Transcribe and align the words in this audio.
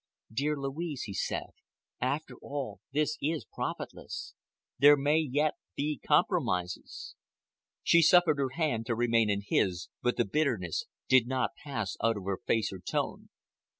"Dear 0.33 0.57
Louise," 0.57 1.03
he 1.03 1.13
said, 1.13 1.51
"after 1.99 2.33
all, 2.41 2.79
this 2.91 3.19
is 3.21 3.45
profitless. 3.45 4.33
There 4.79 4.97
may 4.97 5.19
yet 5.19 5.53
be 5.75 5.99
compromises." 6.03 7.13
She 7.83 8.01
suffered 8.01 8.39
her 8.39 8.49
hand 8.49 8.87
to 8.87 8.95
remain 8.95 9.29
in 9.29 9.43
his, 9.45 9.89
but 10.01 10.17
the 10.17 10.25
bitterness 10.25 10.85
did 11.07 11.27
not 11.27 11.53
pass 11.63 11.97
out 12.03 12.17
of 12.17 12.25
her 12.25 12.39
face 12.47 12.73
or 12.73 12.79
tone. 12.79 13.29